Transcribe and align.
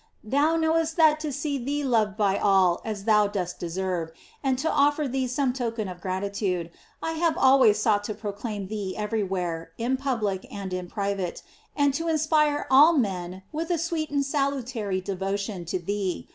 Thou 0.23 0.55
knowest 0.55 0.97
that 0.97 1.19
to 1.19 1.31
see 1.31 1.59
thee 1.59 1.83
loved 1.83 2.17
by 2.17 2.39
all 2.39 2.81
as 2.83 3.03
thou 3.03 3.27
dost 3.27 3.59
deserve, 3.59 4.09
and 4.43 4.57
to 4.57 4.71
of 4.75 4.95
fer 4.95 5.07
thee 5.07 5.27
some 5.27 5.53
token 5.53 5.87
of 5.87 6.01
gratitude, 6.01 6.71
I 7.03 7.11
have 7.11 7.37
always 7.37 7.77
sought 7.77 8.03
to 8.05 8.15
proclaim 8.15 8.67
thee 8.67 8.95
everywhere, 8.97 9.73
in 9.77 9.97
public 9.97 10.47
and 10.51 10.73
in 10.73 10.87
private, 10.87 11.43
and 11.75 11.93
to 11.93 12.07
inspire 12.07 12.65
all 12.71 12.93
men 12.93 13.43
with 13.51 13.69
a 13.69 13.77
sweet 13.77 14.09
and 14.09 14.25
salutary 14.25 15.01
devotion 15.01 15.65
to 15.65 15.77
thee. 15.77 16.27